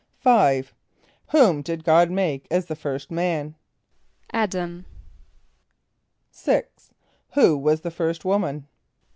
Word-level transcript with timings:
= 0.11 0.25
=5.= 0.25 0.69
Whom 1.27 1.61
did 1.61 1.83
God 1.83 2.09
make 2.09 2.47
as 2.49 2.65
the 2.65 2.75
first 2.75 3.11
man? 3.11 3.53
=[)A]d´[)a]m.= 4.33 4.85
=6.= 6.33 6.63
Who 7.35 7.55
was 7.55 7.81
the 7.81 7.91
first 7.91 8.25
woman? 8.25 8.67